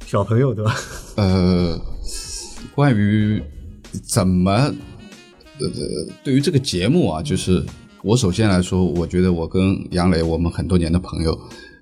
[0.05, 0.75] 小朋友，对吧？
[1.17, 1.77] 呃，
[2.75, 3.41] 关于
[4.03, 5.67] 怎么呃
[6.23, 7.63] 对于这个节目啊，就是
[8.03, 11.37] 我首先来说，我觉得我跟杨磊我们很多年的朋友，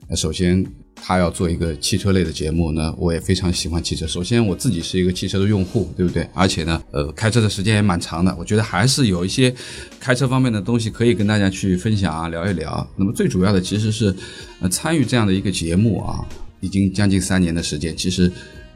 [0.07, 0.65] 呃首先
[1.03, 4.05] 他要做一个汽车类的节目呢，我也非常喜欢汽车。
[4.05, 6.25] 首先我自己是一个汽车的用户，对不对？
[6.33, 9.53] 而且呢，呃，开车的时间也蛮长的，我觉得还是有一些
[9.99, 12.87] 开车方面的东西可以跟大家去分享啊，聊一聊。
[12.95, 14.15] 那么最主要的其实是，
[14.59, 16.23] 呃，参与这样的一个节目啊，
[16.59, 18.31] 已经将近三年的时间，其实。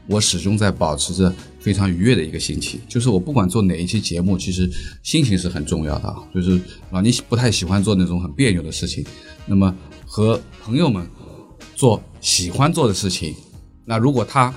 [0.08, 4.70] 我始终在保持着非常愉悦的一个心情，就是我不管做哪一期节目，其实
[5.02, 6.22] 心情是很重要的啊。
[6.32, 6.60] 就是
[6.92, 9.04] 老倪不太喜欢做那种很别扭的事情，
[9.46, 9.74] 那么
[10.06, 11.04] 和朋友们
[11.76, 13.36] 做喜欢做的事情，
[13.84, 14.52] 那如果他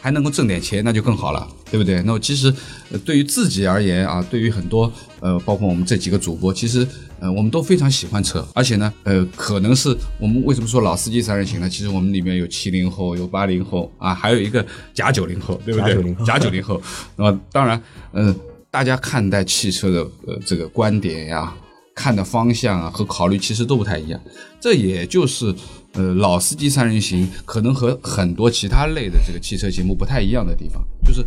[0.00, 2.00] 还能够挣点钱，那就更好了，对不对？
[2.04, 2.50] 那么其实、
[2.90, 6.86] 呃、对于自己而言啊，对于很多呃，包括我们这几个主播，其实
[7.18, 11.68] 呃，我们都非常喜欢车，而且呢，呃，可能是我们为什么说老司机三人行呢？
[11.68, 15.94] 其实我们里面有七零后，有八零后啊，还有一个假九零后，对不对？
[15.94, 16.80] 假90后假九零后。
[17.16, 17.82] 那么当然，
[18.14, 18.34] 嗯、
[18.70, 21.54] 大家看待汽车的呃这个观点呀、
[21.94, 24.20] 看的方向啊和考虑其实都不太一样。
[24.60, 25.54] 这也就是
[25.92, 31.24] 呃老司机三人行可能和很多其他类的这个汽车节目不太一样的地方，就是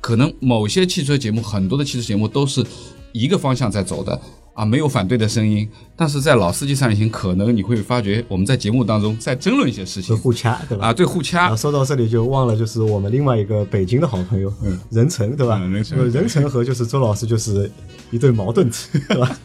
[0.00, 2.64] 可能某些汽车节目，很多的汽车节目都是
[3.12, 4.20] 一个方向在走的。
[4.56, 10.86] 啊，没有反对的声音，但是在老司机三人行，可能你会发觉我们在节目当中在争论一些事情就互掐，对吧？
[10.86, 15.60] 啊，对互掐啊，，说到这里就忘了，就是我们另外一个北京的好朋友，嗯，任成，对吧？
[15.62, 17.70] 嗯任成呃任成和就是周老师就是
[18.10, 19.38] 一对矛盾体，对吧？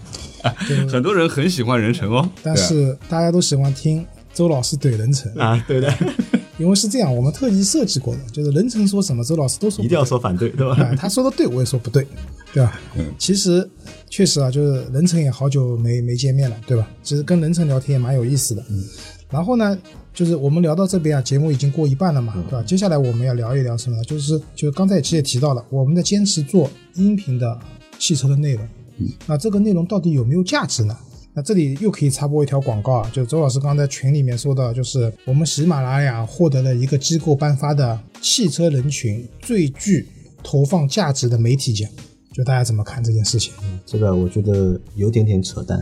[0.90, 5.94] 很多人很喜欢任成哦，但是大家都喜欢听周老师怼任成，啊，对的，
[6.62, 10.76] 因为是这样，我们特意设计过的，就是人成说什么，周老师都说一定要说反对，对吧？
[10.76, 12.06] 啊，他说的对，我也说不对，
[12.54, 12.80] 对吧？
[12.96, 13.68] 嗯其实
[14.10, 16.88] 确实啊，就是任成也好久没没见面了，对吧？
[17.02, 18.64] 其实跟任成聊天也蛮有意思的。
[18.70, 18.84] 嗯。
[19.30, 19.78] 然后呢，
[20.14, 22.64] 就是我们聊到这边啊，节目已经过一半了嘛，对吧？
[22.64, 24.04] 接下来我们要聊一聊什么呢？
[24.04, 27.58] 就是就是刚才其实也提到了，我们在坚持做音频的
[27.98, 28.68] 汽车的内容。
[28.98, 29.08] 嗯。
[29.26, 30.96] 那这个内容到底有没有价值呢？
[31.34, 40.08] 那这里又可以插播一条广告啊，就周老师刚刚在群里面说到，就是我们喜马拉雅获得了一个机构颁发的汽车人群最具
[40.44, 41.90] 投放价值的媒体奖，
[42.34, 43.54] 就大家怎么看这件事情？
[43.86, 45.80] 这个我觉得有点点扯淡，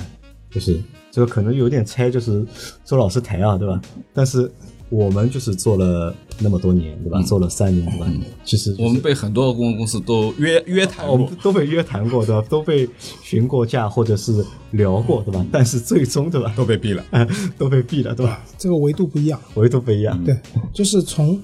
[0.52, 2.46] 就是这个可能有点猜，就是
[2.86, 3.82] 周老师抬啊，对吧？
[4.14, 4.52] 但是
[4.90, 7.22] 我们就是做了那么多年，对吧？
[7.22, 8.12] 做了三年，对吧？
[8.44, 12.46] 其实就是我们被很多公公司都约约谈我们过，都被约谈过，对吧？
[12.50, 12.90] 都被
[13.22, 15.46] 询过价或者是聊过，对吧？
[15.52, 16.52] 但是最终，对吧？
[16.56, 17.04] 都被毙了。
[17.58, 18.44] 都被毙了，对吧？
[18.58, 20.36] 这个维度不一样，维度不一样，对，
[20.74, 21.40] 就是从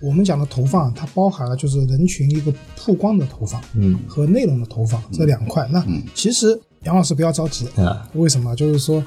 [0.00, 5.68] 我们讲的投放，它包含了就是人群一个曝光的投放，嗯和内容的投放这两块。
[5.70, 8.54] 那其实杨老师不要着急，啊，为什么？
[8.54, 9.02] 就是说，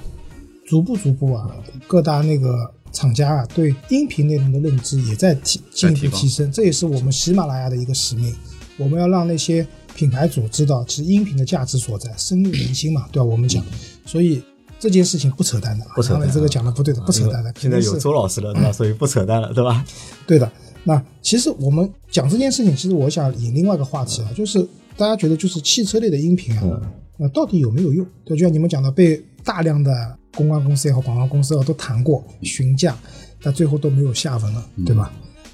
[0.68, 1.50] 逐步逐步啊，
[1.88, 8.34] 各大那个厂家啊，对音频内容的认知也在提进一步提升，这也是我们喜马拉雅的一个使命。
[8.78, 13.26] 我们要让那些品牌主知道，其实音频的价值所在，深入人心嘛，对吧？
[13.26, 13.64] 我们讲，
[14.06, 14.42] 所以
[14.80, 17.54] 这件事情不扯淡的啊，不扯淡这个讲的不对的，不扯淡的。
[17.60, 18.72] 现在有周老师了，对吧？
[18.74, 19.86] 所以不扯淡了，对吧？
[20.26, 20.50] 对的。
[20.86, 26.82] 那其实我们讲这件事情，其实我想引另外一个话题啊，就是大家觉得就是汽车类的音频啊，
[27.18, 28.06] 那到底有没有用？
[28.24, 32.98] 对，就像你们讲的，被大量的公关公司也好，广告公司也好都谈过询价，
[33.42, 35.12] 但最后都没有下文了，对吧？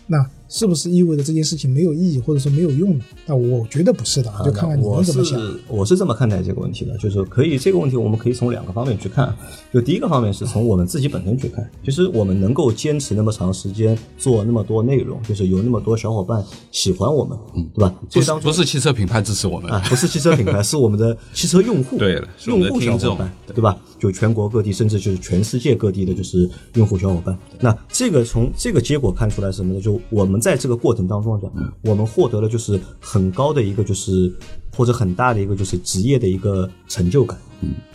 [0.08, 3.06] 那是不是意味着这件事情没有意义，或者说没有用呢？
[3.26, 5.40] 那我觉得不是的，就看看你我们怎么想。
[5.40, 9.36] 是我是这么看待这个问题的，就是可以这个问题我们可以从两个方面去看。
[9.74, 17.38] 就第一个方面是从我们自己本身去看，其实我们能够坚持那么长时间做那么多内容，就是有那么多小伙伴喜欢我们，
[17.74, 17.94] 对吧？
[18.10, 23.78] 不是这当中不是汽车品牌支持我们，啊，不是汽车品牌， 是我们的汽车用户，对用户小伙伴，对吧？
[24.00, 27.38] 就全国各地，甚至就是全世界各地的，就是用户小伙伴。
[27.60, 29.82] 那这个从这个结果看出来什么呢？
[29.82, 31.52] 就我们在这个过程当中讲，
[31.84, 34.34] 我们获得了就是很高的一个就是
[34.76, 37.38] 或者很大的一个就是职业的一个成就感，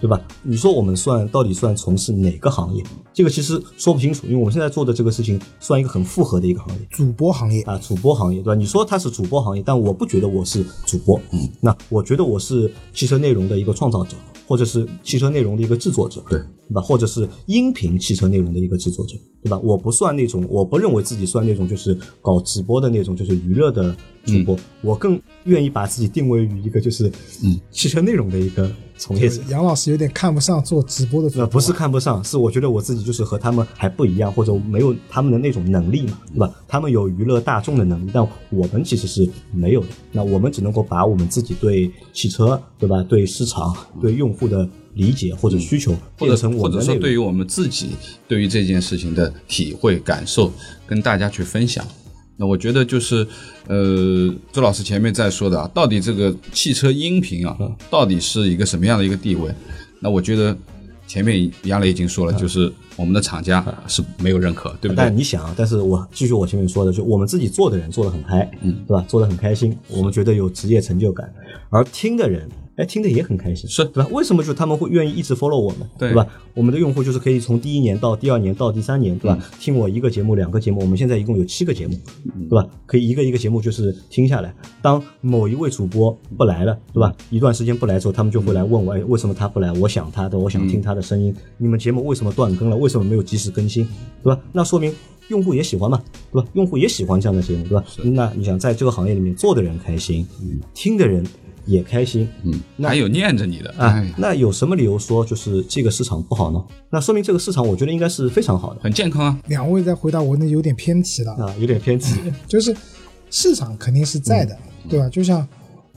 [0.00, 0.20] 对吧？
[0.42, 2.83] 你说我们算到底算从事哪个行业？
[3.12, 6.87] 这个其实说不清楚，因为我们现在做的这个事情算一个很复合的一个行业。
[6.90, 8.55] 主播行业啊，主播行业对吧？
[8.55, 16.80] 你说它是主播行业，但我不觉得我是主播，嗯，那我觉得我是汽车内容的一个创造者，或者是汽车内容的一个制作者，对对吧？
[16.80, 19.59] 或者是音频汽车内容的一个制作者，对吧？
[19.59, 27.09] 我不算那种，我不认为自己算那种就是搞直播的那种，就是娱乐的主播，我更愿意把自己定位于一个就是
[27.42, 29.42] 嗯汽车内容的一个从业者。
[29.48, 36.54] 杨老师有点看不上做直播的主播，呃，不是看不上，是我觉得我自己就是和他们还不一样，或者没有他们的那种能力嘛，对吧？
[36.68, 39.88] 他们有娱乐大众的能力，但我们其实是没有的。
[40.12, 43.02] 那我们只能够把我们自己对汽车，对吧？
[43.02, 46.94] 对市场、对用户的理解或者需求，或者变成我或者说。
[46.96, 47.90] 对于我们自己
[48.26, 50.53] 对于这件事情的体会感受，
[50.87, 51.87] 跟大家去分享。
[52.37, 53.26] 那我觉得就是，
[53.68, 57.55] 呃，周老师前面在说的啊，到底这个汽车音频啊，
[57.90, 59.53] 到底是一个什么样的一个地位？
[60.00, 60.57] 那我觉得
[61.07, 64.96] 前面杨磊已经说了，就是我们的厂家是没有认可，对不对？
[64.96, 69.05] 但你想啊，但是我继续我前面说的，就我们自己做的人做的很嗨，嗯，对吧？
[69.07, 71.31] 做的很开心，我们觉得有职业成就感，
[71.68, 72.48] 而听的人。
[72.80, 74.08] 哎，听得也很开心，是对吧？
[74.10, 76.26] 为什么就他们会愿意一直 follow 我们，对吧？
[76.54, 79.38] 我们的用户就是可以从第一年到第二年到第三年，对吧？
[79.60, 81.94] 听我一个节目、两个节目，我们现在一共有七个节目，
[82.48, 82.66] 对吧？
[82.86, 84.54] 可以一个一个节目就是听下来。
[84.80, 87.14] 当某一位主播不来了，对吧？
[87.28, 89.70] 一段时间不来之后，他们就会来问我，哎，为什么他不来？
[89.72, 91.34] 我想他的，我想听他的声音。
[91.58, 92.76] 你们节目为什么断更了？
[92.76, 93.86] 为什么没有及时更新？
[94.22, 94.40] 对吧？
[94.52, 94.90] 那说明
[95.28, 96.48] 用户也喜欢嘛，对吧？
[96.54, 97.84] 用户也喜欢这样的节目，对吧？
[98.02, 100.26] 那你想在这个行业里面做的人开心，
[100.74, 101.22] 听的人
[101.66, 106.64] 也开心，嗯，还有念着你的，啊哎，，那有什么理由说就是这个市场不好呢？
[106.90, 109.38] 那说明这个市场我觉得应该是非常好的很健康啊。
[109.48, 112.14] 两位在回答我那有点偏题了，啊，有点偏题。
[112.48, 112.74] 就是
[113.30, 114.56] 市场肯定是在的，
[114.88, 115.08] 对吧？
[115.08, 115.46] 就像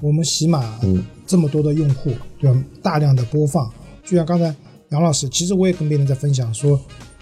[0.02, 2.63] 我们喜马嗯这么多的用户，对吧？
[2.82, 3.71] 大量的播放，
[4.06, 4.54] 就像刚才
[4.89, 6.80] 杨老师，其实我也跟别人在分享说，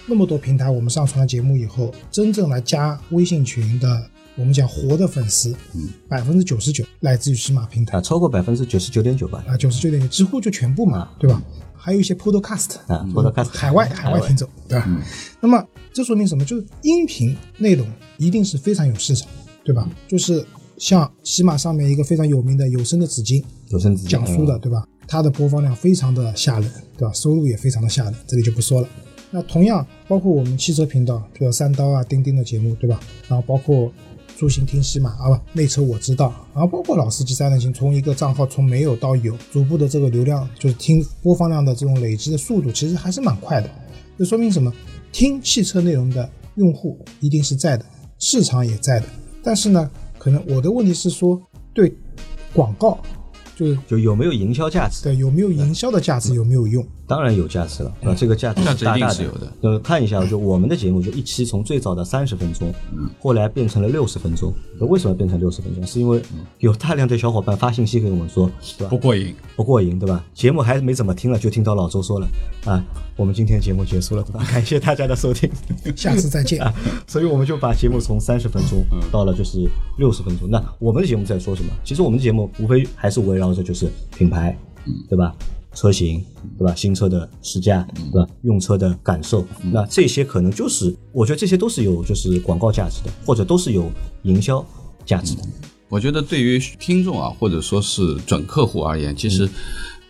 [0.07, 9.43] 那么多平台我们上传了节目以后，真正来加微信群的，我们讲活的粉丝，嗯百分之九十九来自于喜马平台啊，超过百分之九十九点九吧。
[9.47, 11.41] 啊，九十九点九，几乎就全部嘛，对吧？
[11.75, 15.03] 还有一些 Podcast 啊，Podcast 海外海外听众，对吧？
[15.39, 16.45] 那么这说明什么？
[16.45, 19.27] 就是音频内容一定是非常有市场，
[19.63, 19.89] 对吧？
[20.07, 20.45] 就是
[20.77, 24.87] 像喜马上面一个非常有名的有声的紫金有声自讲书的，对吧？
[25.07, 27.11] 它的播放量非常的吓人，对吧？
[27.13, 28.87] 收入也非常的吓人，这里就不说了。
[29.31, 32.99] 那同样包括我们汽车频道，比如三刀啊、钉钉的节目，对吧？
[33.27, 33.91] 然后包括
[34.41, 43.69] 出行听喜马啊，不，内车我知道，然后包括老司机三人行，从一个账号从没有到有，逐步的这个流量就是听播放量的这种累积的速度，其实还是蛮快的。
[44.17, 44.73] 这说明什么？
[45.11, 47.85] 听汽车内容的用户一定是在的，
[48.17, 49.05] 市场也在的。
[49.43, 51.39] 但是呢，可能我的问题是说，
[51.71, 51.95] 对
[52.51, 52.99] 广告，
[53.55, 55.03] 就是就有没有营销价值？
[55.03, 56.83] 对有没有营销的价值，有没有用？
[57.11, 59.51] 当然有价值了，啊，这个价值价值一定大大的是有的。
[59.63, 62.73] 呃，看一下，就我们的节目，就一期从最早的三十分钟，
[63.19, 64.53] 后来变成了六十分钟。
[64.79, 65.85] 那为什么变成六十分钟？
[65.85, 66.21] 是因为
[66.59, 68.97] 有大量的小伙伴发信息给我们说，对吧不？
[68.97, 70.23] 过瘾，不过瘾，对吧？
[70.33, 72.25] 节目还没怎么听了，就听到老周说了
[72.63, 72.81] 啊，
[73.17, 74.41] 我们今天节目结束了，对吧？
[74.49, 75.51] 感谢大家的收听。
[75.93, 76.61] 下次再见。
[76.63, 76.73] 啊，
[77.07, 80.49] 所以我们就把节目从三十分钟到了就是六十分钟。
[80.49, 81.73] 那我们的节目在说什么？
[81.83, 84.57] 其实我们的节目无非还是围绕着就是品牌，
[85.09, 85.35] 对吧？
[85.73, 86.23] 车型，
[86.57, 86.75] 对吧？
[86.75, 88.27] 新车的试驾，对吧？
[88.43, 93.89] 用车的感受，那这些可能就是，我觉得这些都是有就是广告价值的，或者都是有
[94.23, 94.65] 营销
[95.05, 95.41] 价值的。
[95.87, 99.49] 我觉得对于听众啊，或者说是准客户而言，其实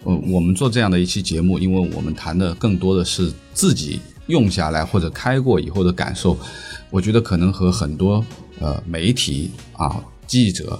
[0.04, 6.38] 呃，我们做这样的一期节目，因为我们谈的更多的是自己用下来或者开过以后的感受，
[6.90, 8.24] 我觉得可能和很多
[8.60, 10.80] 呃媒体啊记者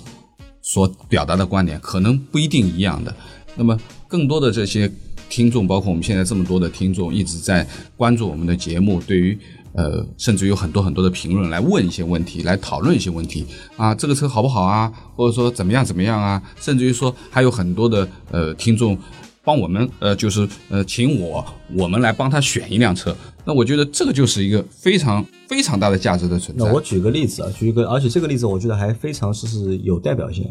[0.62, 3.16] 所表达的观点可能不一定一样的。
[3.56, 4.92] 那么更多的这些
[5.30, 9.38] 听众，包括我们现在这么多的听众，一直在关注我们的节目，对于
[9.74, 13.46] 呃，甚至有很多很多的评论来问一些问题，来讨论一些问题
[13.78, 18.98] 啊，这个车好不好啊，或者说怎么样怎么样啊，甚至于说还有很多的呃听众
[19.44, 23.16] 帮我们呃，就是呃，请我我们来帮他选一辆车。
[23.46, 26.66] 那我觉得这个就是一个非常非常大的价值的存在。
[26.66, 30.46] 那我举个例子啊，举一个，而且这个例子我觉得还非常是是有代表性。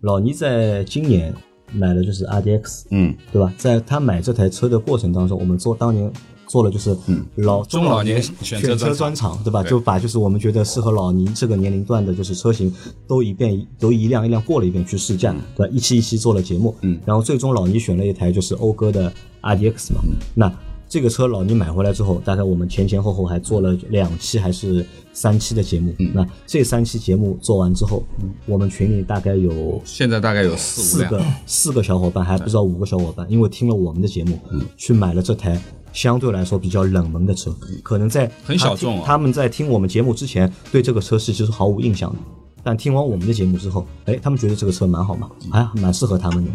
[0.00, 1.32] 老倪在今年
[1.74, 3.52] 买的就是 RDX，嗯，对吧？
[3.58, 6.10] 在他买这台车的过程当中，我们做当年
[6.46, 6.96] 做了就是
[7.36, 9.62] 老中老年选选车专专场，对吧？
[9.62, 12.72] 对就把就是我们觉得适合老倪这个年龄段的，就是车型
[13.06, 15.72] 都一遍都一辆一辆过了一遍去试驾，对吧？
[15.74, 20.00] 一期一期做了节目，嗯，然后最终老倪选了一台就是讴歌的 RDX 嘛，
[20.34, 20.52] 那。
[20.94, 25.92] 这个车老倪买回来之后，大概我们前前后后还做了两期还是三期的节目。
[26.14, 28.04] 那这三期节目做完之后，
[28.46, 34.38] 我们群里大概有现在大概有四五四个，四个小伙伴，还不知道五个小伙伴，因为听了我们的节目，
[34.76, 35.60] 去买了这台
[35.92, 37.52] 相对来说比较冷门的车，
[37.82, 42.18] 可能在很小众哦他们在听我们节目之前，对这个车是其实毫无印象的。
[42.62, 46.50] 但听完我们的节目之后，哎，他们觉得这个车蛮好嘛，还蛮适合他们的。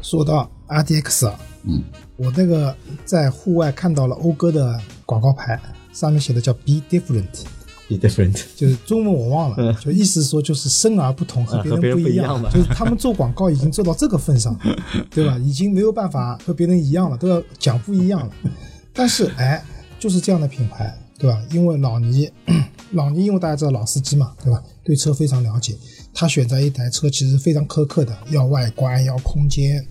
[0.00, 1.82] 说到 RDX 啊，嗯，
[2.16, 5.60] 我那个在户外看到了讴歌的广告牌，
[5.92, 14.60] 上面写的叫 “Be Different”，Be different，就是中文我忘了，就意思说就是生而不同，和别人人不一样嘛就是他们做广告已经做到这个份上了，
[15.10, 15.38] 对吧？
[15.38, 18.32] 已经没有办法和别人一样了，都要讲不一样了。
[18.92, 19.64] 但是哎，
[19.98, 21.42] 就是这样的品牌，对吧？
[21.50, 22.30] 因为老倪，
[22.92, 24.62] 老倪因为大家知道老司机嘛，对吧？
[24.84, 25.76] 对车非常了解，
[26.12, 29.86] 他选择一台车其实非常苛刻的，要外观，要空间，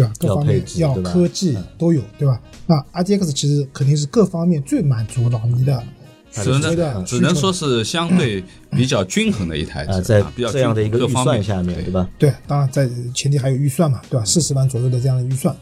[0.00, 0.12] 对吧？
[0.18, 2.40] 各方面配置对吧要科技都有，对吧？
[2.66, 5.82] 那 RTX 其实肯定是各方面最满足老倪的。
[6.32, 11.92] 只能只能说是相对比较均衡的一台车，啊，在比较这样的一个预均衡各方面算下面，对？
[11.92, 12.08] 吧？
[12.16, 14.24] 对，当然在前提还有预算嘛，对吧？
[14.24, 15.52] 四十万左右的这样的预算，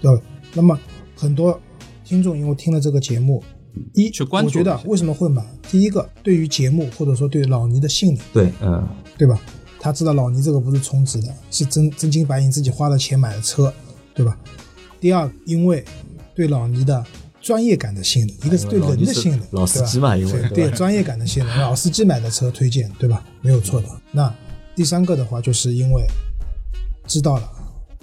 [0.00, 0.22] 对吧？
[0.54, 0.78] 那么
[1.14, 1.60] 很多
[2.06, 3.44] 听众因为听了这个节目，
[3.92, 5.44] 一去关注我觉得为什么会买？
[5.70, 8.82] 第一个，对于节目或者说对老倪的信任，对，嗯，
[9.18, 9.38] 对吧？
[9.78, 13.70] 他知道老倪这个不是充值的，是真真金白银自己花的钱买的车，
[14.14, 14.38] 对吧？
[15.00, 15.84] 第二，因为
[16.34, 17.04] 对老倪的
[17.40, 23.24] 专业感的信任，一个是对人的信任，老司机嘛，因为对专业感的信任， 老司机买的车推荐，对吧？
[23.42, 23.88] 没有错的。
[24.12, 24.34] 那
[24.74, 26.06] 第三个的话，就是因为
[27.06, 27.50] 知道了，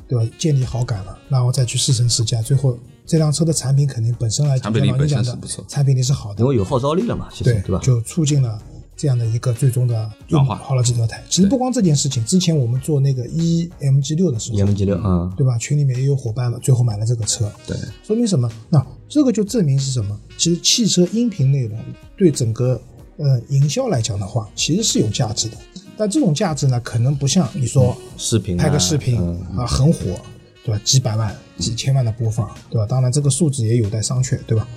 [0.07, 0.31] 对吧？
[0.37, 7.79] 建立好感了，然后再去试乘试驾，最后这辆车的产品肯定本身来讲，产品力像老倪讲的本身是不错产品力是好的因，为有号召力了嘛，其实对对吧？
[7.81, 8.61] 就促进了
[8.95, 11.23] 这样的一个最终的转化好了几条台。
[11.29, 15.57] 其实不光这件事情，之前我们做那个 EMG 六的时候，EMG 六，嗯，对吧？
[15.57, 18.49] 群里面也有伙伴了，最后买了这个车，对，说明什么？
[18.69, 20.17] 那这个就证明是什么？
[20.37, 21.79] 其实汽车音频内容
[22.15, 22.79] 对整个
[23.17, 25.57] 呃营销来讲的话，其实是有价值的。
[25.97, 30.19] 但这种价值呢，可能不像你说视频啊拍个视频嗯啊很火，
[30.63, 30.81] 对吧？
[30.83, 32.85] 几百万、几千万的播放，对吧？
[32.87, 34.67] 当然这个数字也有待商榷，对吧？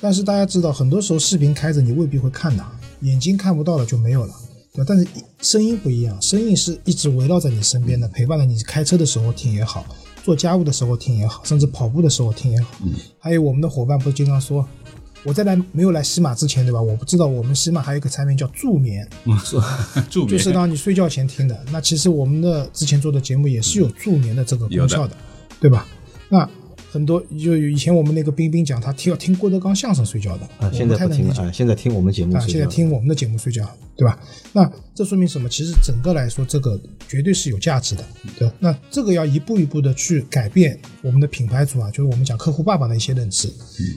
[0.00, 2.62] 但是大家知道，很多时候视频开着你未必会看的，
[3.04, 4.34] 眼睛看不到了就没有了，
[4.72, 4.84] 对吧？
[4.88, 5.06] 但是
[5.40, 9.86] 声音不一样，声音是一直围绕在你身边的，陪伴着你开车的时候听也好，
[10.24, 12.74] 做家务的时候听也好，甚至跑步的时候听也好。
[13.18, 14.66] 还有我们的伙伴不是经常说，
[15.22, 16.80] 我在来没有来西马之前，对吧？
[16.80, 19.08] 我不知道我们西马还有一个产品叫助眠，
[20.10, 21.64] 助眠就是让你睡觉前听的。
[21.70, 25.16] 那其实我们的之前做的节目也是有助眠的这个功效的，
[25.60, 25.86] 对吧？
[26.28, 26.48] 那
[26.94, 31.26] 很多就以前我们那个冰冰讲他听要听郭德纲相声睡觉的，啊，现在不听。
[31.26, 34.16] 了啊，现在听我们节目啊，睡觉现在听我们的节目睡觉，对吧？
[34.52, 35.48] 那这说明什么？
[35.48, 38.04] 其实整个来说，这个绝对是有价值的，
[38.38, 38.54] 对吧。
[38.60, 43.52] 那这个要一步一步的去改变我们的品牌主啊，就是我们讲客户爸爸的一些认知。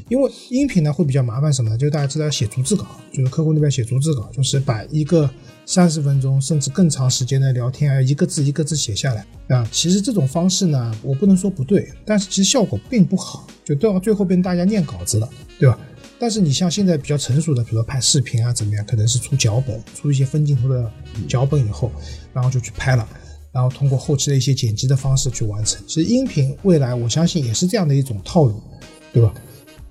[0.10, 1.78] 因为音频呢会比较麻烦什么呢？
[1.78, 5.30] 就是大家知道要写逐字稿，就是客户那边写逐字稿，就是把一个
[5.68, 9.68] 三十分钟甚至更长时间的聊天，要一个字一个字写下来啊。
[9.70, 15.78] 其实这种方式呢，我不能说不对，但是其实效果并不好，就到最后变成大家念稿子了，对吧？
[16.18, 20.90] 但是你像现在比较成熟的，比如说拍视频啊怎么样，可能是出脚本，出一些分镜头的
[21.28, 21.92] 脚本以后，
[22.34, 23.06] 然后就去拍了，
[23.52, 25.84] 然后通过后期的一些剪辑的方式去完成。
[25.86, 28.64] 其实音频未来我相信也是这样的一种套路，
[29.12, 29.34] 对吧？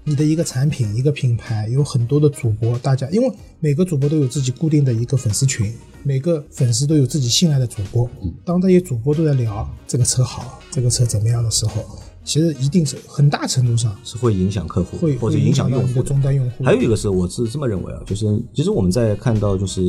[0.09, 8.09] 你的一个产品、一个品牌有很多的主播，大家因为每个主播都有自己固定的一个粉丝群，每个粉丝都有自己信赖的主播。
[8.45, 11.85] 当这些主播都在聊这个车好，这个车怎么样的时候，
[12.27, 16.03] 其实一定是很大程度上是会影响客户会会或者影响用户。
[16.03, 16.65] 终端用户。
[16.65, 19.81] 还有一个是我是这么认为啊，就是其实我们在看到就是，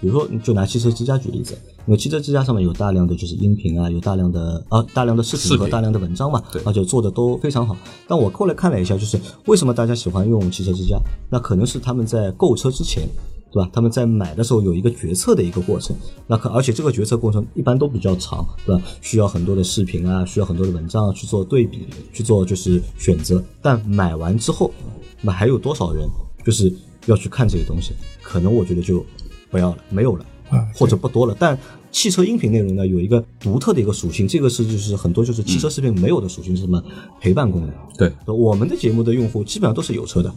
[0.00, 7.76] 比如说就拿汽车之家举例子，因为汽车之家上面有大量的就是音频啊，有大量的啊大量的视视频频和大量的文章嘛，对而且做的都非常好。
[8.06, 10.96] 但我后来看了一下，就是为什么大家喜欢用汽车之家？
[11.28, 13.08] 那可能是他们在购车之前。
[13.52, 13.70] 对吧？
[13.72, 15.94] 他们在买的时候有一个决策的一个过程，
[16.26, 18.82] 那可而且这个决策过程一般都比较长，对吧？
[19.02, 23.44] 需要很多的视频啊，需要很多的文章啊去做对比，去做就是选择。
[23.60, 24.72] 但买完之后，
[25.20, 26.08] 那还有多少人
[26.44, 26.72] 就是
[27.06, 27.92] 要去看这些东西？
[28.22, 29.04] 可能我觉得就
[29.50, 30.24] 不要了，没有了。
[30.50, 31.34] 啊，或者不多了。
[31.38, 31.58] 但
[31.92, 36.82] 汽车音频内容呢，有一个独特的一个属性，这个是就是很多就是汽车视频没有的属性，是什么？
[37.20, 37.70] 陪伴功能。
[37.98, 40.32] 对，我们的节目的用户基本上都是有车的，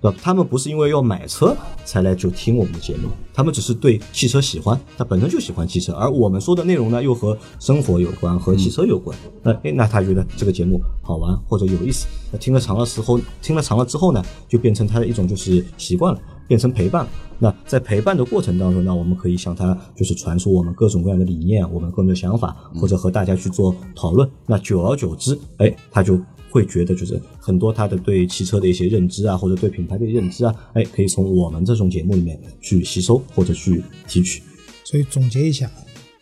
[0.00, 0.16] 对吧？
[0.22, 9.18] 他们不是因为要买车才来就听我们的节目，他们只是对汽车喜欢，他本身就喜欢汽车，而我们说的内容呢又和生活有关，和汽车有关。
[9.42, 16.20] 那诶，那他觉得这个节目好玩或者有意思，那听了长了时候，听了长了之后呢，就变成他的一种就是习惯了。
[16.46, 17.06] 变成陪伴。
[17.38, 24.28] 那在陪伴的过程当中，呢我们可以向他就是传输我们各种各样的理念，我们各种的想法，或者和大家去做讨论。
[24.46, 26.20] 那久而久之，哎，他就
[26.50, 34.42] 会觉得就是很多他的对汽车的一些认知啊，或者对品牌的认知啊，哎，可以从我们这种节目里面去吸收或者去提取。
[34.84, 35.70] 所以总结一下，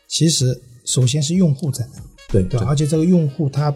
[0.09, 1.87] 其实首先是用户在，
[2.31, 2.59] 对对？
[2.61, 3.75] 而且这个用户他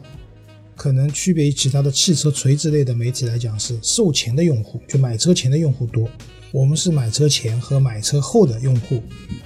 [0.77, 6.09] 可能区别于其他的汽车垂直类的媒体来讲，是售前的用户，就买车前的用户多。
[6.53, 9.03] 我们是买车前和买车后的用户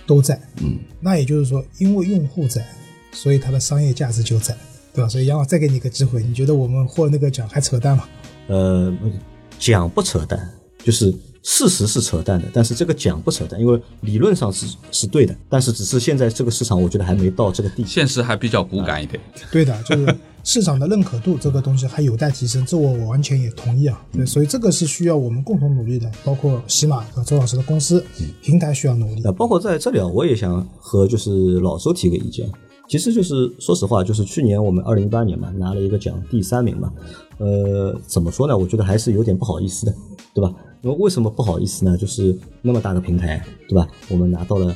[0.07, 2.67] 都在，嗯，那也就是说，因为用户在，
[3.13, 4.55] 所以它的商业价值就在，
[4.93, 5.09] 对吧？
[5.09, 8.07] 所以杨老再给你一个机会，你觉得我们获那个奖还扯淡吗？
[8.49, 8.95] 呃，
[9.59, 10.51] 奖不扯淡，
[10.85, 11.11] 就是
[11.43, 17.87] 事实是扯淡的，但是这个奖不扯淡，因为理论上是是对的，但是只是现在这个市场，我觉得还没到这个地。
[17.87, 19.19] 现实还比较骨感一点。
[19.51, 20.15] 对的，就是
[20.45, 24.01] 市场的认可度这个东西还有待提升，这我我完全也同意啊。
[24.13, 28.05] 对，所以这个是需要我们共同努力的，包括喜马和周老师的公司
[28.43, 29.33] 平台需要努力那。
[29.33, 32.51] 包括在这里啊，我也想和就是老周提个意见。
[32.89, 36.91] 其实就是说实话，就是去年我们二零一八年嘛，拿了一个奖，第三名嘛。
[37.37, 38.57] 呃，怎么说呢？
[38.57, 39.95] 我觉得还是有点不好意思的，
[40.33, 40.51] 对吧？
[40.81, 41.97] 那么为什么不好意思呢？
[41.99, 43.87] 就是那么大的平台，对吧？
[44.09, 44.75] 我们拿到了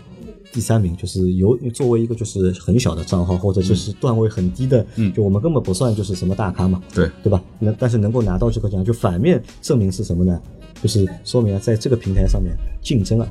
[0.53, 7.43] 第三名，就是由作为一个就是很小的账号，或者就是段位很低的，嗯就我们根本不算就是什么大咖嘛，对，对吧？
[7.59, 10.41] 那但是能够拿到这个奖，就反面证明是什么呢？
[10.83, 13.29] 就是说明啊，在这个平台上面竞争啊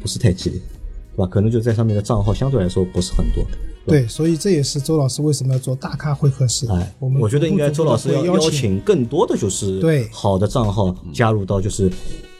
[0.00, 0.58] 不是太激烈，
[1.14, 1.26] 对吧？
[1.26, 3.44] 可能就在上面的账号相对来说不是很多。
[3.86, 6.66] 对，所以这也是周老师为什么要做大咖会客室。
[6.70, 11.90] 哎，我们我觉得应该周老师要邀请更多的就是对好的账号加入到就是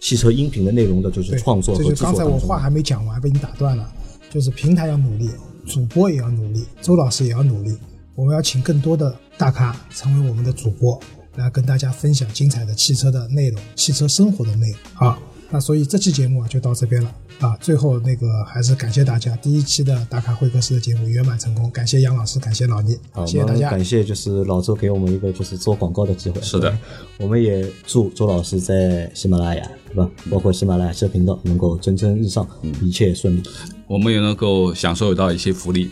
[0.00, 2.24] 汽车音频的内容的就是创作和这就刚才。
[2.24, 3.92] 我话还没讲完，被你打断了。
[4.30, 5.30] 就是平台要努力，
[5.64, 7.76] 主播也要努力，周老师也要努力。
[8.16, 10.98] 我们要请更多的大咖成为我们的主播，
[11.36, 15.18] 来跟大家分享精彩的汽车的内容、汽车生活的内容啊。
[15.50, 17.56] 那所以这期节目啊就到这边了啊。
[17.60, 23.70] 最后那个还是感谢大家，第一期的打卡会客室的节目圆满成功，感谢杨老师，感谢老倪，好，谢谢大家。
[23.70, 26.40] 感谢就是老周给我们一个就是做广告的机会。
[26.40, 26.76] 是的，
[27.18, 30.10] 我们也祝周老师在喜马拉雅，对吧？
[30.30, 32.46] 包括喜马拉雅这频道能够蒸蒸日上，
[32.82, 33.42] 一切顺利。
[33.86, 35.90] 我们也能够享受到一些福利。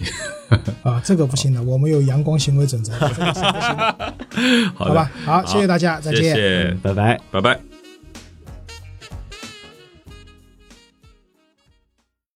[0.82, 4.14] 啊，这个不行的，我们有阳光行为准则，这个是不行的
[4.74, 5.12] 好的好吧？
[5.24, 6.22] 好，谢谢大家，再见。
[6.22, 7.20] 谢谢，拜拜。
[7.30, 7.61] 拜拜。